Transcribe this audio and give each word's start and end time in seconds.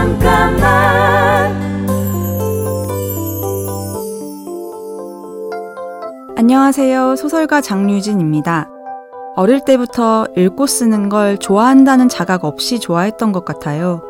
잠깐만 0.00 1.54
안녕하세요. 6.38 7.16
소설가 7.16 7.60
장유진입니다. 7.60 8.70
어릴 9.36 9.62
때부터 9.62 10.26
읽고 10.38 10.66
쓰는 10.66 11.10
걸 11.10 11.36
좋아한다는 11.36 12.08
자각 12.08 12.46
없이 12.46 12.80
좋아했던 12.80 13.32
것 13.32 13.44
같아요. 13.44 14.02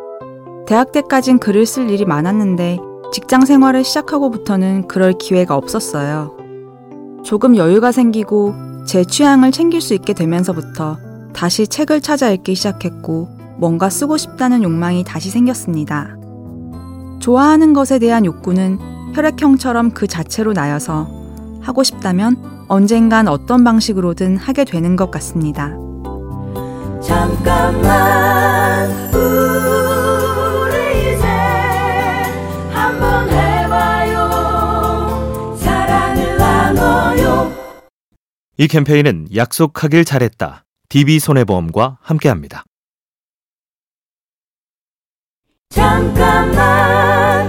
대학 0.68 0.92
때까진 0.92 1.40
글을 1.40 1.66
쓸 1.66 1.90
일이 1.90 2.04
많았는데 2.04 2.78
직장 3.12 3.44
생활을 3.44 3.82
시작하고부터는 3.82 4.86
그럴 4.86 5.14
기회가 5.14 5.56
없었어요. 5.56 6.36
조금 7.24 7.56
여유가 7.56 7.90
생기고 7.90 8.54
제 8.86 9.02
취향을 9.02 9.50
챙길 9.50 9.80
수 9.80 9.94
있게 9.94 10.12
되면서부터 10.12 10.98
다시 11.32 11.66
책을 11.66 12.00
찾아 12.00 12.30
읽기 12.30 12.54
시작했고 12.54 13.39
뭔가 13.58 13.90
쓰고 13.90 14.16
싶다는 14.16 14.62
욕망이 14.62 15.04
다시 15.04 15.30
생겼습니다. 15.30 16.16
좋아하는 17.20 17.72
것에 17.72 17.98
대한 17.98 18.24
욕구는 18.24 18.78
혈액형처럼 19.14 19.90
그 19.90 20.06
자체로 20.06 20.52
나여서 20.52 21.08
하고 21.60 21.82
싶다면 21.82 22.64
언젠간 22.68 23.28
어떤 23.28 23.64
방식으로든 23.64 24.36
하게 24.36 24.64
되는 24.64 24.96
것 24.96 25.10
같습니다. 25.10 25.74
잠깐만 27.02 28.90
우리 29.14 31.14
이제 31.14 31.26
한번 32.72 33.28
해봐요 33.28 34.30
사랑을 35.56 36.36
나눠요 36.38 37.52
이 38.56 38.68
캠페인은 38.68 39.28
약속하길 39.34 40.04
잘했다. 40.04 40.64
DB손해보험과 40.88 41.98
함께합니다. 42.02 42.64
잠깐만 45.70 47.48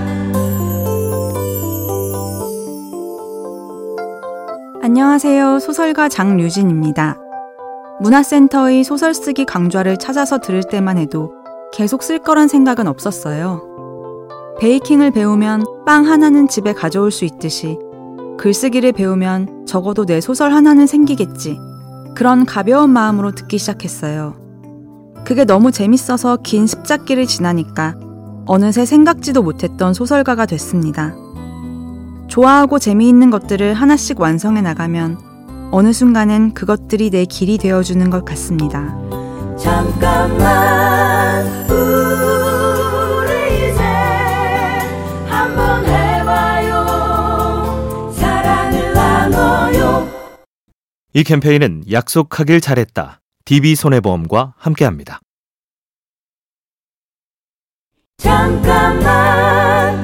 안녕하세요. 4.83 5.59
소설가 5.59 6.07
장유진입니다. 6.07 7.17
문화센터의 7.99 8.83
소설 8.83 9.15
쓰기 9.15 9.45
강좌를 9.45 9.97
찾아서 9.97 10.37
들을 10.37 10.61
때만 10.63 10.99
해도 10.99 11.33
계속 11.73 12.03
쓸 12.03 12.19
거란 12.19 12.47
생각은 12.47 12.87
없었어요. 12.87 13.61
베이킹을 14.59 15.11
배우면 15.11 15.65
빵 15.87 16.05
하나는 16.05 16.47
집에 16.47 16.73
가져올 16.73 17.09
수 17.09 17.25
있듯이 17.25 17.79
글쓰기를 18.37 18.91
배우면 18.91 19.65
적어도 19.65 20.05
내 20.05 20.21
소설 20.21 20.53
하나는 20.53 20.85
생기겠지. 20.85 21.57
그런 22.15 22.45
가벼운 22.45 22.91
마음으로 22.91 23.31
듣기 23.31 23.57
시작했어요. 23.57 24.35
그게 25.25 25.43
너무 25.43 25.71
재밌어서 25.71 26.37
긴 26.37 26.67
습작기를 26.67 27.25
지나니까 27.25 27.95
어느새 28.45 28.85
생각지도 28.85 29.43
못했던 29.43 29.93
소설가가 29.93 30.45
됐습니다. 30.45 31.13
좋아하고 32.27 32.79
재미있는 32.79 33.29
것들을 33.29 33.73
하나씩 33.73 34.19
완성해 34.19 34.61
나가면 34.61 35.17
어느 35.71 35.93
순간엔 35.93 36.53
그것들이 36.53 37.09
내 37.09 37.25
길이 37.25 37.57
되어주는 37.57 38.09
것 38.09 38.25
같습니다. 38.25 38.97
잠깐만 39.57 41.45
우리 41.69 43.69
이제 43.69 43.81
한번 45.27 45.85
해봐요 45.85 48.11
사랑을 48.13 48.93
나눠요 48.93 50.07
이 51.13 51.23
캠페인은 51.23 51.83
약속하길 51.91 52.61
잘했다. 52.61 53.19
DB손해보험과 53.45 54.53
함께합니다. 54.57 55.19
잠깐만 58.21 59.99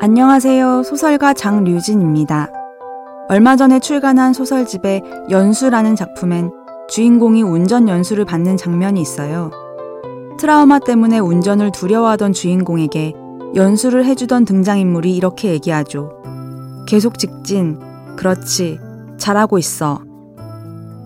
안녕하세요. 0.00 0.82
소설가 0.82 1.32
장류진입니다. 1.32 2.50
얼마 3.28 3.54
전에 3.54 3.78
출간한 3.78 4.32
소설집의 4.32 5.02
연수라는 5.30 5.94
작품엔 5.94 6.50
주인공이 6.88 7.42
운전 7.42 7.88
연수를 7.88 8.24
받는 8.24 8.56
장면이 8.56 9.00
있어요. 9.00 9.52
트라우마 10.40 10.80
때문에 10.80 11.20
운전을 11.20 11.70
두려워하던 11.70 12.32
주인공에게 12.32 13.14
연수를 13.54 14.04
해주던 14.06 14.44
등장인물이 14.44 15.14
이렇게 15.14 15.50
얘기하죠. 15.50 16.10
계속 16.88 17.16
직진. 17.16 17.78
그렇지. 18.16 18.80
잘하고 19.18 19.58
있어. 19.58 20.00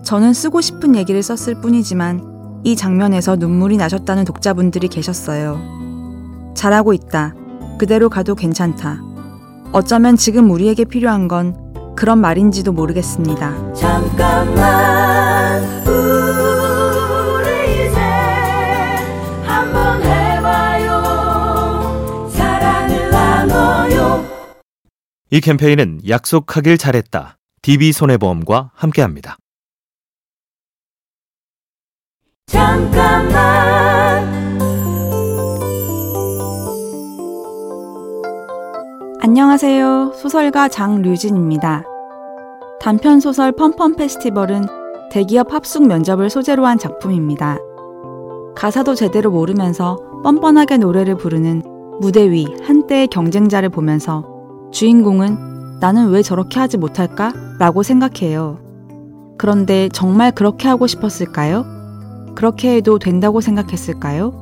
저는 0.03 0.33
쓰고 0.33 0.61
싶은 0.61 0.95
얘기를 0.95 1.21
썼을 1.21 1.61
뿐이지만 1.61 2.30
이 2.63 2.75
장면에서 2.75 3.35
눈물이 3.35 3.77
나셨다는 3.77 4.25
독자분들이 4.25 4.87
계셨어요. 4.87 5.59
잘하고 6.55 6.93
있다. 6.93 7.33
그대로 7.79 8.09
가도 8.09 8.35
괜찮다. 8.35 8.99
어쩌면 9.71 10.15
지금 10.15 10.51
우리에게 10.51 10.85
필요한 10.85 11.27
건 11.27 11.55
그런 11.95 12.19
말인지도 12.19 12.71
모르겠습니다. 12.71 13.73
잠깐만 13.73 15.63
우리 15.87 17.87
이제 17.87 17.99
한번 19.43 20.03
해봐요 20.03 21.01
사랑을 22.29 23.09
나눠요 23.09 24.25
이 25.31 25.41
캠페인은 25.41 26.01
약속하길 26.07 26.77
잘했다. 26.77 27.37
DB손해보험과 27.61 28.71
함께합니다. 28.73 29.37
잠깐만 32.51 34.29
안녕하세요. 39.21 40.11
소설가 40.15 40.67
장류진입니다. 40.67 41.85
단편소설 42.81 43.53
펌펌 43.53 43.95
페스티벌은 43.95 44.65
대기업 45.11 45.53
합숙 45.53 45.87
면접을 45.87 46.29
소재로 46.29 46.65
한 46.65 46.77
작품입니다. 46.77 47.57
가사도 48.57 48.95
제대로 48.95 49.31
모르면서 49.31 49.97
뻔뻔하게 50.23 50.77
노래를 50.77 51.15
부르는 51.15 51.63
무대 52.01 52.29
위 52.29 52.53
한때의 52.63 53.07
경쟁자를 53.07 53.69
보면서 53.69 54.25
주인공은 54.71 55.79
나는 55.79 56.09
왜 56.09 56.21
저렇게 56.21 56.59
하지 56.59 56.77
못할까? 56.77 57.31
라고 57.59 57.81
생각해요. 57.81 58.59
그런데 59.37 59.87
정말 59.93 60.31
그렇게 60.31 60.67
하고 60.67 60.85
싶었을까요? 60.85 61.80
그렇게 62.35 62.75
해도 62.75 62.99
된다고 62.99 63.41
생각했을까요? 63.41 64.33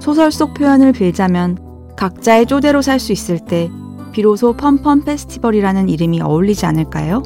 소설 0.00 0.32
속 0.32 0.54
표현을 0.54 0.92
빌자면 0.92 1.58
각자의 1.96 2.46
쪼대로 2.46 2.82
살 2.82 2.98
수 2.98 3.12
있을 3.12 3.38
때 3.38 3.70
비로소 4.12 4.52
펌펌 4.54 5.04
페스티벌이라는 5.04 5.88
이름이 5.88 6.20
어울리지 6.20 6.66
않을까요? 6.66 7.22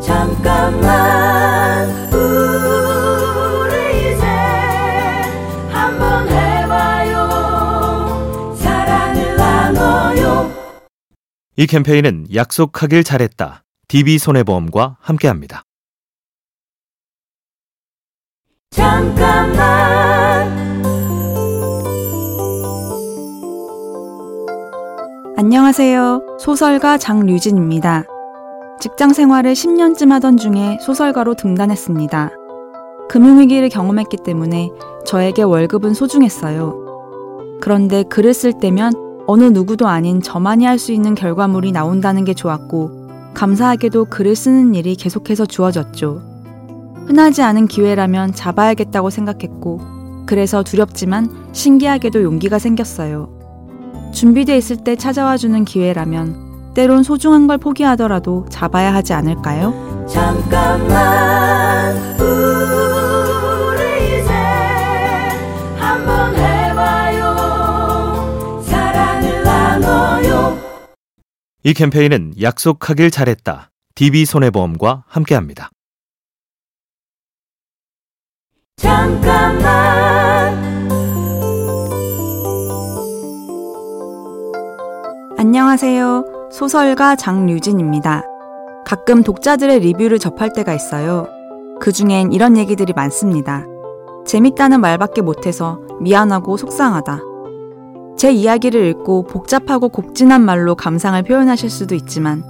잠깐만 0.00 1.88
우리 2.12 4.12
이제 4.12 4.24
한번 5.70 6.28
해봐요 6.28 7.28
사랑을 8.56 9.36
나눠요 9.36 10.50
이 11.56 11.66
캠페인은 11.66 12.26
약속하길 12.34 13.04
잘했다. 13.04 13.62
DB손해보험과 13.88 14.96
함께합니다. 15.00 15.62
잠깐만 18.78 20.56
안녕하세요. 25.36 26.36
소설가 26.38 26.96
장류진입니다. 26.96 28.04
직장 28.78 29.12
생활을 29.12 29.54
10년쯤 29.54 30.10
하던 30.10 30.36
중에 30.36 30.78
소설가로 30.80 31.34
등단했습니다. 31.34 32.30
금융위기를 33.08 33.68
경험했기 33.68 34.18
때문에 34.18 34.70
저에게 35.04 35.42
월급은 35.42 35.94
소중했어요. 35.94 37.58
그런데 37.60 38.04
글을 38.04 38.32
쓸 38.32 38.52
때면 38.60 38.92
어느 39.26 39.42
누구도 39.42 39.88
아닌 39.88 40.22
저만이 40.22 40.64
할 40.66 40.78
수 40.78 40.92
있는 40.92 41.16
결과물이 41.16 41.72
나온다는 41.72 42.24
게 42.24 42.32
좋았고, 42.32 43.32
감사하게도 43.34 44.04
글을 44.04 44.36
쓰는 44.36 44.76
일이 44.76 44.94
계속해서 44.94 45.46
주어졌죠. 45.46 46.37
흔하지 47.08 47.40
않은 47.42 47.68
기회라면 47.68 48.34
잡아야겠다고 48.34 49.08
생각했고, 49.08 49.80
그래서 50.26 50.62
두렵지만 50.62 51.48
신기하게도 51.52 52.22
용기가 52.22 52.58
생겼어요. 52.58 53.30
준비돼 54.12 54.58
있을 54.58 54.84
때 54.84 54.94
찾아와 54.94 55.38
주는 55.38 55.64
기회라면 55.64 56.74
때론 56.74 57.02
소중한 57.02 57.46
걸 57.46 57.56
포기하더라도 57.56 58.44
잡아야 58.50 58.92
하지 58.94 59.14
않을까요? 59.14 60.04
잠깐만 60.06 61.96
우리 62.20 64.20
이제 64.20 64.32
한번 65.76 66.36
해봐요 66.36 67.34
사랑을 68.64 69.42
나눠요 69.42 70.58
이 71.64 71.72
캠페인은 71.72 72.34
약속하길 72.40 73.10
잘했다. 73.10 73.70
DB손해보험과 73.94 75.04
함께합니다. 75.08 75.70
잠깐만 78.78 80.56
안녕하세요. 85.36 86.48
소설가 86.52 87.16
장류진입니다. 87.16 88.22
가끔 88.86 89.24
독자들의 89.24 89.80
리뷰를 89.80 90.20
접할 90.20 90.52
때가 90.52 90.72
있어요. 90.74 91.26
그 91.80 91.90
중엔 91.90 92.32
이런 92.32 92.56
얘기들이 92.56 92.92
많습니다. 92.92 93.66
재밌다는 94.26 94.80
말밖에 94.80 95.22
못해서 95.22 95.80
미안하고 96.00 96.56
속상하다. 96.56 97.20
제 98.16 98.32
이야기를 98.32 98.84
읽고 98.86 99.24
복잡하고 99.24 99.88
곡진한 99.88 100.44
말로 100.44 100.76
감상을 100.76 101.20
표현하실 101.24 101.68
수도 101.68 101.96
있지만 101.96 102.44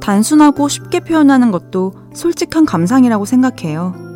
단순하고 0.00 0.66
쉽게 0.66 0.98
표현하는 0.98 1.52
것도 1.52 1.92
솔직한 2.12 2.64
감상이라고 2.64 3.24
생각해요. 3.24 4.09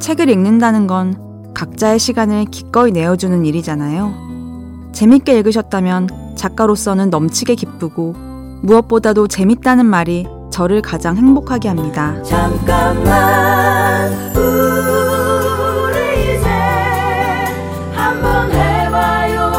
책을 0.00 0.28
읽는다는 0.28 0.86
건 0.86 1.52
각자의 1.54 1.98
시간을 1.98 2.44
기꺼이 2.46 2.92
내어주는 2.92 3.44
일이잖아요. 3.44 4.90
재밌게 4.92 5.36
읽으셨다면 5.38 6.36
작가로서는 6.36 7.10
넘치게 7.10 7.56
기쁘고 7.56 8.12
무엇보다도 8.62 9.28
재밌다는 9.28 9.86
말이 9.86 10.26
저를 10.50 10.82
가장 10.82 11.16
행복하게 11.16 11.68
합니다. 11.68 12.20
잠깐만 12.22 14.12
우리 14.36 16.36
이제 16.36 16.48
한번 17.92 18.50
해봐요 18.50 19.52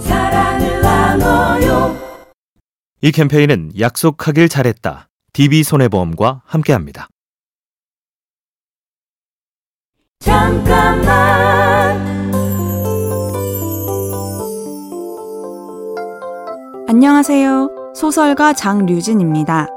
사랑을 0.00 0.80
나눠요 0.80 1.96
이 3.02 3.12
캠페인은 3.12 3.72
약속하길 3.78 4.48
잘했다. 4.48 5.08
DB손해보험과 5.32 6.42
함께합니다. 6.44 7.08
잠깐만 10.20 11.98
안녕하세요. 16.86 17.70
소설가 17.94 18.52
장류진입니다. 18.52 19.68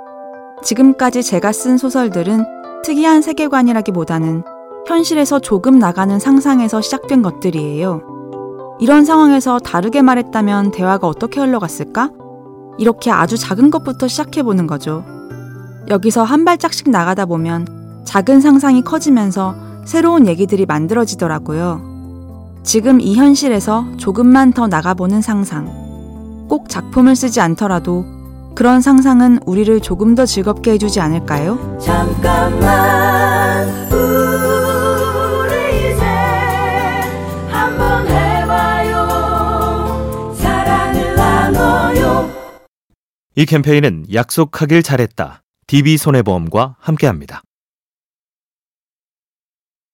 지금까지 0.62 1.24
제가 1.24 1.54
쓴 1.54 1.78
소설들은 1.78 2.44
특이한 2.84 3.22
세계관이라기보다는 3.22 4.44
현실에서 4.86 5.40
조금 5.40 5.80
나가는 5.80 6.20
상상에서 6.20 6.82
시작된 6.82 7.22
것들이에요. 7.22 8.02
이런 8.82 9.06
상황에서 9.06 9.60
다르게 9.60 10.02
말했다면 10.02 10.72
대화가 10.72 11.08
어떻게 11.08 11.40
흘러갔을까? 11.40 12.12
이렇게 12.78 13.12
아주 13.12 13.38
작은 13.38 13.72
것부터 13.72 14.10
시작해보는 14.10 14.68
거죠. 14.68 15.06
여기서 15.88 16.24
한 16.24 16.44
발짝씩 16.44 16.90
나가다 16.90 17.28
보면 17.28 18.04
작은 18.04 18.42
상상이 18.42 18.82
커지면서 18.82 19.63
새로운 19.86 20.28
얘기들이 20.28 20.66
만들어지더라고요. 20.66 22.62
지금 22.64 23.02
이 23.02 23.16
현실에서 23.16 23.86
조금만 23.98 24.54
더 24.54 24.68
나가보는 24.68 25.22
상상. 25.22 26.46
꼭 26.48 26.70
작품을 26.70 27.16
쓰지 27.16 27.42
않더라도 27.42 28.06
그런 28.56 28.82
상상은 28.82 29.40
우리를 29.46 29.80
조금 29.82 30.16
더 30.16 30.26
즐겁게 30.26 30.72
해주지 30.72 31.00
않을까요? 31.00 31.78
잠깐만 31.82 33.68
우리 33.92 35.92
이제 35.92 36.04
한번 37.50 38.08
해봐요 38.08 39.08
사랑을 40.36 41.16
나눠요 41.16 42.30
이 43.36 43.46
캠페인은 43.46 44.06
약속하길 44.14 44.84
잘했다. 44.84 45.42
DB손해보험과 45.68 46.76
함께합니다. 46.80 47.42